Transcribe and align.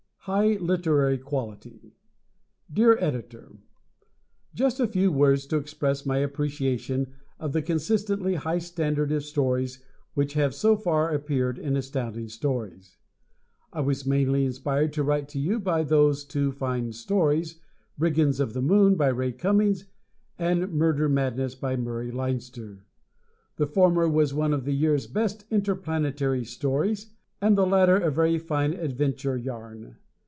"High 0.25 0.57
Literary 0.57 1.17
Quality" 1.17 1.95
Dear 2.71 2.95
Editor: 2.99 3.57
Just 4.53 4.79
a 4.79 4.85
few 4.85 5.11
words 5.11 5.47
to 5.47 5.57
express 5.57 6.05
my 6.05 6.19
appreciation 6.19 7.13
of 7.39 7.53
the 7.53 7.63
consistently 7.63 8.35
high 8.35 8.59
standard 8.59 9.11
of 9.13 9.23
stories 9.23 9.83
which 10.13 10.33
have 10.35 10.53
so 10.53 10.75
far 10.77 11.11
appeared 11.11 11.57
in 11.57 11.75
Astounding 11.75 12.27
Stories. 12.29 12.97
I 13.73 13.81
was 13.81 14.05
mainly 14.05 14.45
inspired 14.45 14.93
to 14.93 15.01
write 15.03 15.27
to 15.29 15.39
you 15.39 15.59
by 15.59 15.81
those 15.81 16.23
two 16.23 16.51
fine 16.51 16.91
stories, 16.93 17.59
"Brigands 17.97 18.39
of 18.39 18.53
the 18.53 18.61
Moon," 18.61 18.93
by 18.93 19.07
Ray 19.07 19.31
Cummings 19.31 19.85
and 20.37 20.71
"Murder 20.71 21.09
Madness," 21.09 21.55
by 21.55 21.75
Murray 21.75 22.11
Leinster. 22.11 22.85
The 23.55 23.65
former 23.65 24.07
was 24.07 24.35
one 24.35 24.53
of 24.53 24.65
the 24.65 24.75
year's 24.75 25.07
best 25.07 25.45
interplanetary 25.49 26.45
stories, 26.45 27.09
and 27.41 27.57
the 27.57 27.65
latter 27.65 27.95
a 27.97 28.11
very 28.11 28.37
fine 28.37 28.73
adventure 28.73 29.35
yarn. 29.35 29.95